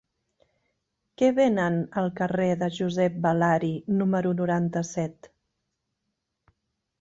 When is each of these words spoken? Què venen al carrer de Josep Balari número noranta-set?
Què 1.21 1.27
venen 1.39 1.77
al 2.01 2.09
carrer 2.19 2.47
de 2.61 2.69
Josep 2.77 3.19
Balari 3.27 3.71
número 4.01 4.33
noranta-set? 4.41 5.31